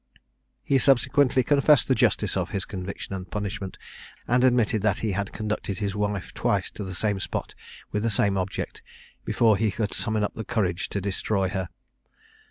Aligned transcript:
He 0.63 0.79
subsequently 0.79 1.43
confessed 1.43 1.87
the 1.87 1.93
justice 1.93 2.35
of 2.35 2.49
his 2.49 2.65
conviction 2.65 3.13
and 3.13 3.29
punishment; 3.29 3.77
and 4.27 4.43
admitted 4.43 4.81
that 4.81 4.97
he 5.05 5.11
had 5.11 5.31
conducted 5.31 5.77
his 5.77 5.95
wife 5.95 6.33
twice 6.33 6.71
to 6.71 6.83
the 6.83 6.95
same 6.95 7.19
spot 7.19 7.53
with 7.91 8.01
the 8.01 8.09
same 8.09 8.35
object, 8.35 8.81
before 9.25 9.57
he 9.57 9.69
could 9.69 9.93
summon 9.93 10.23
up 10.23 10.33
courage 10.47 10.89
to 10.89 11.01
destroy 11.01 11.49
her. 11.49 11.69